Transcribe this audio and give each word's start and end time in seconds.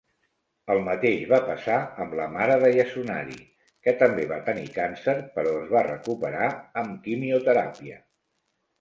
El 0.75 0.79
mateix 0.85 1.27
va 1.33 1.37
passar 1.49 1.75
amb 2.05 2.15
la 2.21 2.25
mare 2.37 2.55
de 2.65 2.71
Yasunari, 2.77 3.37
que 3.87 3.95
també 4.01 4.27
va 4.33 4.41
tenir 4.51 4.67
càncer 4.81 5.19
però 5.39 5.55
es 5.63 5.71
va 5.77 5.87
recuperar 5.93 6.53
amb 6.85 7.03
quimioteràpia. 7.09 8.05